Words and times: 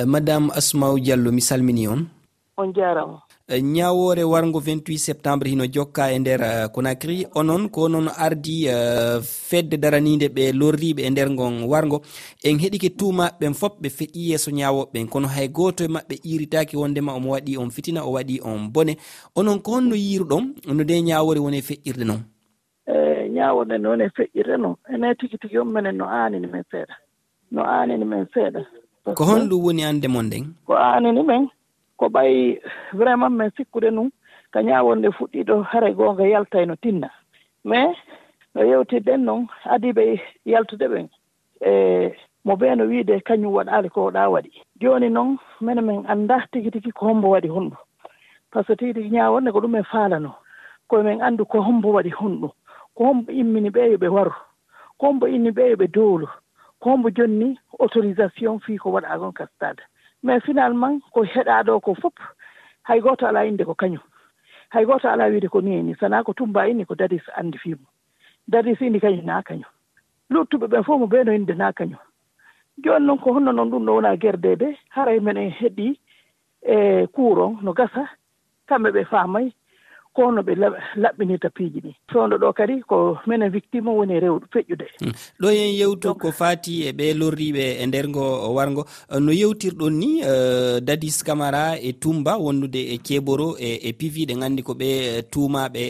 Eh, 0.00 0.06
madame 0.08 0.48
asmaw 0.56 0.96
diallo 0.96 1.28
mi 1.32 1.40
salmini 1.44 1.84
on. 1.86 2.08
On 2.56 2.72
jarama. 2.72 3.20
Eh, 3.48 3.60
ñawore 3.62 4.24
wargo 4.24 4.58
28 4.60 4.96
septembre 4.96 5.50
hino 5.50 5.66
jokka 5.66 6.12
e 6.12 6.18
nder 6.18 6.40
eh, 6.42 6.68
conakry. 6.72 7.26
Onon 7.34 7.68
ko 7.68 7.88
noon 7.88 8.08
ardi 8.08 8.64
uh, 8.68 9.20
fedde 9.20 9.76
daranide 9.76 10.28
ɓe 10.28 10.52
lorriɓe 10.52 11.02
e 11.04 11.10
nder 11.10 11.28
gon 11.36 11.64
wargo 11.68 12.00
en 12.44 12.56
heeɗike 12.58 12.88
tumaɓeɓen 12.98 13.54
foof 13.54 13.74
ɓe 13.82 13.88
feƴi 13.90 14.30
yeeso 14.30 14.50
ñawoɓeɓen 14.50 15.08
kono 15.08 15.28
hay 15.28 15.48
goto 15.48 15.84
e 15.84 15.88
mabɓe 15.88 16.14
iritaki 16.24 16.76
wondema 16.76 17.12
omo 17.14 17.32
waɗi 17.34 17.58
on 17.58 17.70
fitina 17.70 18.00
o 18.04 18.12
waɗi 18.16 18.40
on 18.44 18.72
bone. 18.72 18.96
Onon 19.36 19.58
ko 19.60 19.72
honno 19.76 19.94
yiruɗon 19.96 20.44
no 20.76 20.84
de 20.84 20.94
ñawore 21.02 21.40
woni 21.44 21.58
e 21.58 21.62
feƴƴirde 21.68 22.04
noon 22.06 22.22
ñaworde 23.36 23.78
nde 23.78 23.88
woni 23.88 24.04
e 24.04 24.10
feƴƴirde 24.16 24.56
noon 24.58 24.76
ene 24.94 25.14
tigi 25.18 25.36
tigi 25.38 25.58
on 25.58 25.68
minen 25.72 25.96
no 25.96 26.04
anini 26.08 26.46
men 26.46 26.64
seeɗa. 26.70 26.94
No 27.50 27.62
anini 27.64 28.04
men 28.04 28.26
seeɗa. 28.34 28.60
ko 29.04 29.24
honɗum 29.24 29.62
woni 29.64 29.82
annde 29.84 30.08
mon 30.08 30.26
nden? 30.26 30.44
ko 30.66 30.74
anini 30.76 31.22
men 31.22 31.48
ko 31.96 32.06
ɓay 32.08 32.60
vraiment 32.92 33.30
min 33.38 33.50
sikkude 33.56 33.90
num 33.90 34.10
ka 34.52 34.60
ñaawonde 34.62 35.08
fuɗɗiɗo 35.16 35.62
hare 35.70 35.94
goonga 35.94 36.24
yaltay 36.26 36.66
no 36.66 36.74
tinna. 36.76 37.08
Mais 37.64 37.96
no 38.54 38.62
yewtirɗen 38.62 39.24
noon 39.24 39.46
adiɓe 39.64 40.20
yaltude 40.46 40.86
ɓen 40.92 41.08
e 41.64 42.12
mo 42.44 42.54
ɓeeno 42.56 42.84
wiide 42.88 43.20
kañum 43.26 43.52
waɗaali 43.54 43.88
ko 43.90 44.10
ɗa 44.10 44.28
waɗi. 44.28 44.50
Jooni 44.80 45.08
noon 45.10 45.38
mene 45.60 45.80
min 45.80 46.04
annda 46.08 46.46
tigi 46.52 46.70
tigi 46.70 46.92
ko 46.92 47.06
hombo 47.08 47.28
waɗi 47.30 47.48
honɗum 47.48 47.78
par 48.52 48.64
ce 48.66 48.72
que 48.72 48.78
tigi 48.78 48.94
tigi 48.94 49.10
ñaawonde 49.16 49.52
ko 49.52 49.60
ɗum 49.60 49.72
min 49.72 49.84
faalano. 49.84 50.34
Koye 50.88 51.02
min 51.04 51.22
anndu 51.22 51.44
ko 51.46 51.60
hombo 51.62 51.88
waɗi 51.96 52.10
honɗum 52.10 52.50
ko 52.94 53.04
hombo 53.04 53.32
immini 53.32 53.70
ɓeeyo 53.70 53.96
ɓe 53.98 54.08
waru. 54.08 54.34
Ko 54.98 55.06
hombo 55.06 55.26
inni 55.26 55.50
ɓeeyo 55.50 55.76
ɓe 55.76 55.86
dowlu 55.88 56.26
kombo 56.80 57.10
joni 57.10 57.36
ni 57.44 57.58
autorisation 57.80 58.58
fii 58.60 58.78
ko 58.78 58.90
waɗa 58.92 59.32
ka 59.32 59.46
stade 59.54 59.82
mais 60.22 60.40
finalement 60.44 61.00
ko 61.12 61.22
heɗaaɗo 61.24 61.80
ko 61.80 61.94
fof 61.94 62.14
hay 62.82 63.00
gooto 63.00 63.26
alaa 63.26 63.44
innde 63.46 63.64
ko 63.64 63.74
kañum. 63.74 64.02
Hay 64.70 64.84
gooto 64.84 65.08
alaa 65.08 65.28
wiide 65.30 65.48
ko 65.48 65.60
ni 65.60 65.76
e 65.78 65.82
ni 65.82 65.94
sanaa 65.94 66.22
ko 66.24 66.32
tumba 66.32 66.68
inni 66.68 66.84
ko 66.86 66.94
dadis 66.94 67.22
anndi 67.36 67.58
fiimo 67.58 67.86
dadis 68.48 68.80
inni 68.80 69.00
kañum 69.00 69.24
naa 69.24 69.42
kañum. 69.42 69.68
Luttuɓe 70.30 70.66
ɓen 70.68 70.84
fof 70.84 71.00
mo 71.00 71.06
ɓeeno 71.06 71.32
innde 71.34 71.54
naa 71.54 71.72
kañum. 71.72 71.98
Jooni 72.84 73.06
noon 73.06 73.18
ko 73.18 73.32
honno 73.32 73.52
noon 73.52 73.70
ɗum 73.70 73.84
ɗo 73.86 73.92
wonaa 73.94 74.16
gerdede 74.16 74.76
haray 74.90 75.20
men 75.20 75.36
en 75.36 75.50
heɗii 75.50 75.94
e 76.62 77.06
kuuron 77.14 77.58
no 77.62 77.72
gasa 77.72 78.08
kamɓe 78.68 78.90
ɓe 78.92 79.04
faamay 79.04 79.52
ko 80.20 80.30
no 80.32 80.42
ɓe 80.42 80.54
laɓɓinirta 81.02 81.48
piiji 81.56 81.80
ɗi. 81.84 81.90
Fewndo 82.12 82.36
ɗo 82.36 82.52
kadi 82.52 82.82
ko 82.82 83.18
minen 83.26 83.50
victime 83.50 83.88
o 83.88 83.96
woni 83.98 84.20
rewɗo 84.20 84.46
feƴƴude. 84.52 84.86
Hmm. 85.00 85.12
Ɗo 85.40 85.48
yen 85.50 85.72
yewtu 85.80 86.14
ko 86.20 86.28
fati 86.32 86.84
e 86.88 86.92
ɓe 86.92 87.14
lorriɓe 87.20 87.64
e 87.82 87.86
nder 87.86 88.08
ngo 88.08 88.54
wargo 88.56 88.82
uh, 89.08 89.18
no 89.18 89.32
yewtirɗon 89.32 89.94
ni 90.00 90.10
uh, 90.22 90.80
dadis 90.80 91.24
camara 91.24 91.78
e 91.80 91.92
tumba 91.92 92.36
wonnude 92.36 92.80
e 92.94 92.98
keboro 92.98 93.56
e, 93.58 93.80
e 93.88 93.92
pivi 93.92 94.26
ɗe 94.26 94.34
gandi 94.40 94.62
ko 94.62 94.72
ɓe 94.74 94.88
uh, 95.18 95.22
tumaɓe 95.32 95.82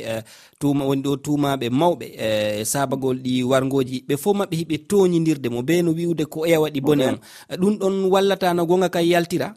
tuma 0.60 0.84
woni 0.84 1.02
ɗo 1.02 1.16
tumaɓe 1.16 1.66
mawɓe 1.70 2.06
e 2.26 2.64
sabagol 2.64 3.16
ɗi 3.24 3.42
wargoji 3.50 4.04
ɓe 4.08 4.14
fof 4.16 4.36
mabɓe 4.36 4.54
hiɓe 4.60 4.76
toñidirde 4.88 5.48
mo 5.50 5.62
be 5.62 5.82
no 5.82 5.90
wiwde 5.90 6.24
ko 6.26 6.46
eya 6.46 6.60
waɗi 6.60 6.80
bone 6.80 7.02
on 7.08 7.18
ɗum 7.60 7.78
ɗon 7.80 7.94
wallata 8.12 8.54
no 8.54 8.66
gonga 8.66 8.88
kay 8.88 9.08
yaltira? 9.10 9.54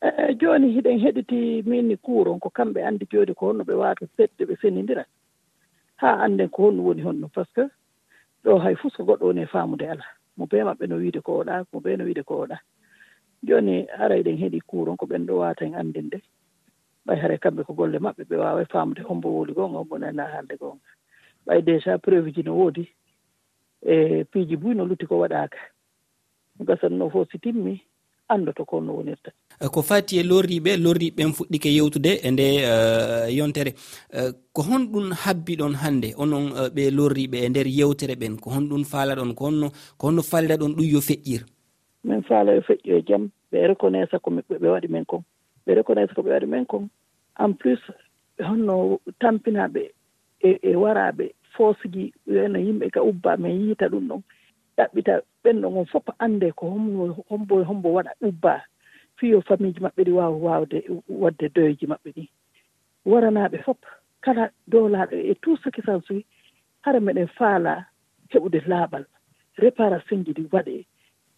E, 0.00 0.08
e 0.08 0.34
jooni 0.40 0.72
hiɗen 0.74 0.98
heɗiti 1.04 1.62
min 1.66 1.96
kuuron 1.96 2.40
ko 2.40 2.48
kamɓe 2.50 2.80
anndi 2.88 3.04
jooni 3.12 3.34
ko 3.34 3.46
honno 3.46 3.64
ɓe 3.64 3.74
waata 3.80 4.06
fedde 4.16 4.42
ɓe 4.48 4.54
fenindira 4.60 5.04
haa 6.00 6.16
annden 6.24 6.48
ko 6.48 6.62
honno 6.62 6.82
woni 6.82 7.02
honno 7.02 7.28
par 7.28 7.46
ce 7.54 7.62
que 7.68 7.68
ɗo 8.44 8.58
hay 8.64 8.74
fof 8.80 8.96
ko 8.96 9.02
goɗɗo 9.04 9.24
woni 9.26 9.42
e 9.42 9.46
faamude 9.52 9.84
alaa 9.92 10.12
mo 10.36 10.46
bee 10.46 10.64
maɓɓe 10.64 10.84
no 10.88 10.96
wiide 10.96 11.20
ko 11.20 11.32
oɗa 11.40 11.66
mo 11.72 11.80
bee 11.84 11.96
no 11.96 12.04
wiide 12.04 12.22
ko 12.24 12.34
oɗa 12.44 12.56
jooni 13.42 13.86
ara 14.02 14.14
eɗen 14.16 14.40
heɗi 14.42 14.60
kuuron 14.68 14.96
ko 14.96 15.04
ɓen 15.06 15.26
ɗo 15.28 15.34
waata 15.42 15.64
hen 15.64 15.74
anndinde 15.74 16.18
ɓay 17.06 17.18
hara 17.20 17.36
kamɓe 17.38 17.64
ko 17.66 17.72
golle 17.74 17.98
maɓɓe 17.98 18.22
ɓe 18.24 18.36
waawa 18.36 18.62
e 18.62 18.70
faamude 18.72 19.02
hombo 19.02 19.28
woli 19.28 19.52
goonga 19.52 19.78
hombo 19.78 19.98
nana 19.98 20.24
haalde 20.32 20.56
goonga. 20.56 20.88
Ɓay 21.46 21.60
déjà 21.62 21.98
preuve 21.98 22.32
ji 22.32 22.42
no 22.42 22.56
woodi 22.56 22.88
e 23.82 24.24
piiji 24.24 24.56
buy 24.56 24.74
no 24.74 24.84
lutti 24.84 25.06
ko 25.06 25.18
waɗaaka. 25.20 25.60
Gasatnoo 26.60 27.10
fof 27.10 27.28
si 27.30 27.38
timmii 27.38 27.89
anndoto 28.30 28.64
ko 28.64 28.80
no 28.80 28.94
wonirta. 28.96 29.30
Eh, 29.60 29.68
ko 29.68 29.82
fati 29.82 30.18
e 30.18 30.22
lorriɓe 30.22 30.76
lorriɓeɓen 30.84 31.32
fuɗɗike 31.36 31.68
yewtude 31.76 32.10
e 32.22 32.30
nde 32.30 32.46
eh, 32.70 33.36
yontere. 33.36 33.74
Eh, 34.12 34.30
ko 34.52 34.62
honɗum 34.62 35.12
habbi 35.22 35.56
ɗon 35.56 35.74
hannde 35.82 36.14
onon 36.16 36.44
ɓe 36.74 36.90
lorriɓe 36.96 37.38
e 37.44 37.48
nder 37.48 37.66
yewtere 37.66 38.14
ɓen 38.14 38.38
ko 38.40 38.50
honɗum 38.50 38.84
faala 38.84 39.14
ɗon 39.14 39.34
ko 39.34 39.44
honno 39.46 39.68
ko 39.98 40.06
honno 40.08 40.22
falda 40.22 40.56
ɗon 40.56 40.74
ɗum 40.76 40.86
yo 40.92 41.00
feƴƴir? 41.00 41.42
Min 42.04 42.22
faala 42.22 42.54
yo 42.54 42.60
feƴƴo 42.62 42.98
e 42.98 43.02
jam 43.08 43.30
ɓe 43.52 43.66
reconnaissa 43.68 44.18
ko 44.18 44.30
ɓe 44.30 44.68
waɗi 44.68 44.88
men 44.88 45.04
kon. 45.04 45.22
Ɓe 45.66 45.74
reconnaissa 45.74 46.14
ko 46.14 46.22
ɓe 46.22 46.30
waɗi 46.30 46.46
men 46.46 46.66
kon. 46.66 46.88
En 47.38 47.52
plus 47.52 47.80
honno 48.38 49.00
tampinaɓe 49.20 49.90
e, 50.40 50.50
e 50.62 50.76
waraɓe 50.76 51.34
foosigi 51.56 52.12
eno 52.26 52.58
yimɓe 52.58 52.90
ka 52.90 53.02
ubba 53.02 53.36
min 53.36 53.60
yiita 53.60 53.88
ɗum 53.88 54.08
ɗon. 54.08 54.22
Ɗaɓɓita 54.78 55.20
ɓenɗo 55.44 55.66
ngon 55.70 55.86
fof 55.86 56.06
annde 56.18 56.52
ko 56.52 56.64
hombo 57.28 57.64
hombo 57.64 57.88
waɗa 57.96 58.12
ubba 58.28 58.64
fiyo 59.16 59.40
famille 59.40 59.72
ji 59.74 59.80
maɓɓe 59.80 60.02
ɗi 60.06 60.12
waawa 60.18 60.36
waawde 60.44 60.78
waɗde 61.08 61.46
doyeji 61.54 61.86
maɓɓe 61.86 62.10
ɗi. 62.16 62.24
Waranaaɓe 63.10 63.58
fof 63.64 63.78
kala 64.20 64.50
dowlaaɗo 64.68 65.16
e 65.16 65.34
tout 65.42 65.56
ce 65.62 65.68
qui 65.70 65.82
s'en 65.82 66.00
suit 66.06 66.24
hara 66.84 67.00
meɗen 67.00 67.28
faala 67.38 67.86
heɓude 68.32 68.60
laaɓal 68.70 69.04
réparation 69.58 70.24
ji 70.24 70.32
ɗi 70.32 70.44
waɗee 70.52 70.84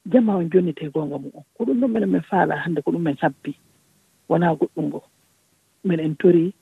jama 0.06 0.36
on 0.36 0.50
jonnitee 0.50 0.90
goonga 0.90 1.18
mum 1.18 1.30
on 1.34 1.44
ko 1.54 1.64
ɗum 1.64 1.80
ɗon 1.80 1.88
minen 1.92 2.10
min 2.10 2.22
faala 2.22 2.56
hannde 2.56 2.82
ko 2.82 2.90
ɗum 2.92 3.02
min 3.02 3.16
habbi 3.22 3.54
wonaa 4.28 4.54
goɗɗum 4.54 4.86
ngo 4.88 5.02
min 5.84 6.00
en 6.00 6.14
torii 6.16 6.52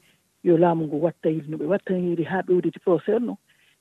yo 0.45 0.57
laamu 0.57 0.85
ngu 0.87 0.97
watta 1.05 1.29
yiri 1.31 1.49
no 1.49 1.57
ɓe 1.57 1.67
wattanyiri 1.73 2.25
haa 2.25 2.43
ɓewditi 2.43 2.79
procé 2.85 3.15
on 3.17 3.21
noon 3.27 3.39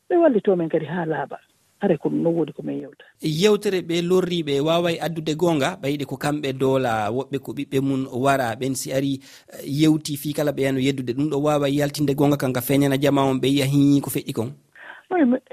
ɓe 0.09 0.16
wallitoo 0.22 0.56
men 0.56 0.70
kadi 0.70 0.86
haa 0.86 1.06
laaɓa 1.06 1.38
are 1.81 1.97
ko 1.97 2.09
ɗum 2.09 2.22
noon 2.22 2.35
woodi 2.35 2.53
komin 2.53 2.81
yewta. 2.81 3.03
Yewtere 3.22 3.81
ɓe 3.81 4.01
lorriɓe 4.01 4.59
waway 4.62 5.00
addude 5.00 5.35
gonga 5.35 5.78
ɓayiɗe 5.81 6.06
ko 6.06 6.16
kamɓe 6.17 6.53
doola 6.53 7.09
woɓɓe 7.12 7.38
ko 7.40 7.51
ɓiɓɓe 7.53 7.78
mum 7.81 8.07
wara. 8.23 8.56
Ɓen 8.59 8.75
si 8.75 8.91
ari 8.94 9.19
eh, 9.53 9.63
yewti 9.66 10.17
fi 10.17 10.34
kala 10.34 10.51
ɓe 10.51 10.62
yano 10.62 10.79
yeddude. 10.79 11.13
Ɗum 11.13 11.29
ɗo 11.31 11.38
wawa 11.41 11.69
yaltinde 11.69 12.16
gonga 12.16 12.38
kanka 12.38 12.62
feñana 12.62 12.97
jama 13.00 13.23
on 13.23 13.40
ɓe 13.40 13.47
yiya 13.47 13.66
hiñi 13.66 14.01
ko 14.01 14.09
feƴƴi 14.09 14.34
kon. 14.34 14.51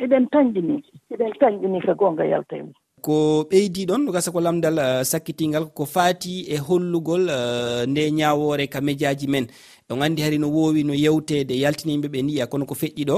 Eɗen 0.03 0.26
tañƴini 0.32 0.82
eɗen 1.12 1.32
tañƴini 1.41 1.81
ko 1.87 1.94
gonga 1.94 2.25
yalta 2.26 2.56
e 2.56 2.62
mum 2.62 2.72
ko 3.06 3.47
ɓeydi 3.50 3.87
ɗon 3.87 4.03
no 4.05 4.11
gasa 4.12 4.33
ko 4.34 4.41
lamdal 4.43 4.78
eh, 4.83 5.05
sakkitingal 5.06 5.71
ko 5.77 5.87
faati 5.87 6.43
e 6.50 6.56
hollugol 6.59 7.25
eh, 7.31 7.87
nde 7.87 8.03
ñawore 8.11 8.67
ka 8.67 8.81
médiaji 8.81 9.27
men. 9.31 9.47
On 9.91 10.03
andi 10.03 10.22
hari 10.22 10.39
no 10.39 10.49
wowi 10.50 10.83
no 10.83 10.93
yewtede 10.93 11.55
yaltinimɓe 11.62 12.09
ɓe 12.11 12.21
niya 12.27 12.47
kono 12.50 12.67
ko 12.67 12.75
feƴƴi 12.75 13.05
ɗo 13.11 13.17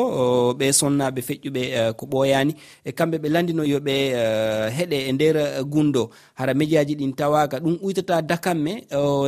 ɓe 0.58 0.66
sonnaɓe 0.78 1.20
feƴƴuɓe 1.28 1.62
eh, 1.78 1.92
ko 1.96 2.04
ɓoyani 2.06 2.52
e 2.84 2.90
kamɓe 2.92 3.16
ɓe 3.22 3.28
landino 3.32 3.62
yoɓe 3.72 3.94
heeɗe 4.76 4.96
e 5.08 5.12
nder 5.12 5.36
gundo. 5.72 6.10
Hara 6.34 6.52
médiaji 6.54 6.94
ɗin 7.00 7.12
tawaka 7.16 7.56
ɗum 7.64 7.74
ɓuytata 7.80 8.20
dakamme 8.28 8.72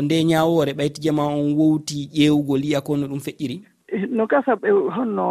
nde 0.05 0.25
ñawore 0.25 0.73
ɓayti 0.79 1.01
jama 1.05 1.25
on 1.25 1.57
wowti 1.59 2.09
ƴewugol 2.13 2.61
yiya 2.65 2.81
kono 2.85 3.07
ɗum 3.09 3.21
feƴƴiri? 3.27 3.57
No 4.11 4.27
gasa 4.27 4.53
ɓe 4.61 4.69
honno 4.97 5.27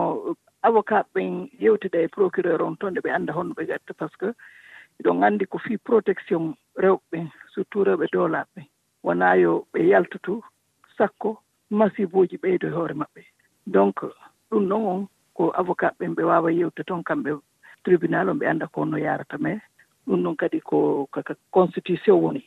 avocat 0.63 1.05
ɓen 1.13 1.47
yewtida 1.61 1.99
e 2.01 2.07
procureur 2.07 2.61
on 2.61 2.75
toon 2.79 2.91
nde 2.91 3.01
ɓe 3.05 3.09
annda 3.13 3.33
honno 3.33 3.53
ɓe 3.53 3.67
gatta 3.69 3.93
par 3.93 4.09
ce 4.09 4.17
que 4.17 4.33
eɗon 4.99 5.23
anndi 5.23 5.45
ko 5.45 5.57
fii 5.57 5.77
protection 5.77 6.53
rewɓe 6.83 7.17
surtout 7.53 7.83
rewɓe 7.87 8.05
doolaaɓe 8.13 8.61
wonaa 9.03 9.35
yo 9.43 9.51
ɓe 9.73 9.79
yaltoto 9.91 10.41
sakko 10.97 11.29
masibuuji 11.77 12.37
ɓeydo 12.43 12.67
e 12.67 12.71
hoore 12.75 12.93
maɓɓe. 12.93 13.21
Donc 13.67 13.95
ɗum 14.49 14.63
ɗon 14.69 14.83
on 14.93 15.07
ko 15.33 15.43
avocat 15.59 15.93
ɓen 15.99 16.15
ɓe 16.15 16.23
waawa 16.29 16.51
yewte 16.51 16.83
toon 16.87 17.03
kamɓe 17.03 17.31
tribunal 17.83 18.29
on 18.29 18.39
ɓe 18.39 18.45
annda 18.49 18.67
ko 18.67 18.85
no 18.85 18.97
yarata 18.97 19.37
mais 19.37 19.61
ɗum 20.07 20.23
ɗon 20.23 20.35
kadi 20.35 20.59
ko 20.61 21.07
constitution 21.51 22.17
woni. 22.23 22.43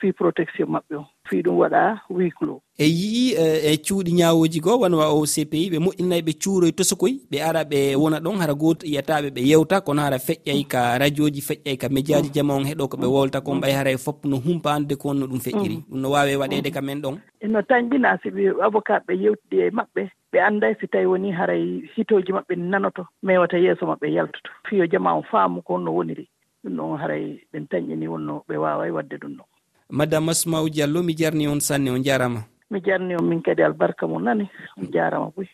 fii 0.00 0.12
protection 0.12 0.68
maɓɓe 0.68 0.94
o 0.96 1.04
fii 1.28 1.42
ɗum 1.42 1.56
waɗa 1.58 2.00
wiclo 2.10 2.60
e 2.78 2.86
yii 2.86 3.34
e, 3.38 3.72
e 3.72 3.76
cuuɗi 3.76 4.12
ñawoji 4.18 4.60
goo 4.60 4.78
wonwa 4.82 5.06
o 5.14 5.22
cpi 5.26 5.70
ɓe 5.72 5.78
moƴƴinayi 5.84 6.22
ɓe 6.26 6.32
cuuroy 6.42 6.72
tosokoy 6.72 7.12
ɓe 7.30 7.38
ara 7.48 7.62
ɓe 7.64 7.96
wona 8.02 8.18
ɗon 8.20 8.36
hara 8.40 8.54
goto 8.54 8.86
yiyataɓe 8.86 9.28
ɓe 9.30 9.40
yewta 9.50 9.80
kono 9.80 10.02
hara 10.02 10.18
feƴƴay 10.18 10.66
ka 10.72 10.98
radio 10.98 11.30
ji 11.30 11.40
feƴƴay 11.40 11.76
ka 11.76 11.88
média 11.88 12.20
ji 12.22 12.28
mm. 12.28 12.34
jama 12.34 12.54
on 12.54 12.64
heɗo 12.64 12.88
ko 12.90 12.96
ɓe 12.96 13.06
wolta 13.06 13.40
kon 13.40 13.60
ɓay 13.60 13.72
haray 13.72 13.94
e 13.94 13.98
fopp 13.98 14.24
no 14.24 14.36
humpa 14.36 14.74
ande 14.74 14.96
ko 14.96 15.08
wonno 15.08 15.26
ɗum 15.26 15.40
feƴƴiri. 15.40 15.76
Mm. 15.76 15.84
Ɗum 15.90 16.00
no 16.00 16.10
wawi 16.10 16.36
waɗede 16.36 16.68
mm. 16.68 16.74
ka 16.74 16.80
men 16.82 17.00
ɗon. 17.02 17.16
E 17.40 17.46
no 17.48 17.60
tañƴina 17.62 18.18
si 18.22 18.28
avocat 18.66 19.02
ɓe 19.06 19.14
yewtidi 19.22 19.60
e 19.60 19.70
maɓɓe 19.70 20.02
ɓe 20.32 20.38
anday 20.40 20.74
si 20.80 20.86
tawi 20.88 21.06
woni 21.06 21.30
haray 21.30 21.82
hitoji 21.96 22.32
maɓɓe 22.32 22.54
nanoto 22.58 23.06
mewata 23.22 23.58
yeeso 23.58 23.86
maɓɓe 23.86 24.06
yaltoto 24.12 24.50
fiyo 24.68 24.86
jama 24.86 25.14
on 25.14 25.22
faamu 25.22 25.62
ko 25.62 25.74
honno 25.74 25.94
woniri. 25.94 26.28
Ɗum 26.64 26.74
ɗon 26.76 26.98
haray 26.98 27.38
ɓen 27.52 27.66
tañƴini 27.70 28.08
wonno 28.08 28.42
ɓe 28.48 28.56
waawa 28.56 28.90
wadde 28.92 29.16
ɗum 29.22 29.36
ɗon. 29.38 29.46
madame 29.90 30.30
asmau 30.30 30.68
diallo 30.68 31.02
mi 31.02 31.14
jarni 31.14 31.48
on 31.48 31.60
sanne 31.60 31.90
on 31.90 32.02
jarama 32.02 32.44
mi 32.70 32.80
jarni 32.80 33.16
on 33.16 33.28
min 33.28 33.42
kadi 33.42 33.62
albarka 33.62 34.06
mo 34.06 34.18
nani 34.18 34.48
on 34.78 34.88
jarama 34.92 35.30
boy 35.36 35.46